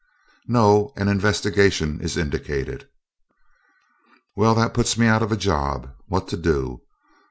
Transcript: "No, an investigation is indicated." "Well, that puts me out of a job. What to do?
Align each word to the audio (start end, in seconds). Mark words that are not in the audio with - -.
"No, 0.47 0.93
an 0.97 1.09
investigation 1.09 2.01
is 2.01 2.17
indicated." 2.17 2.87
"Well, 4.35 4.55
that 4.55 4.73
puts 4.73 4.97
me 4.97 5.05
out 5.05 5.21
of 5.21 5.31
a 5.31 5.37
job. 5.37 5.91
What 6.07 6.27
to 6.29 6.37
do? 6.37 6.81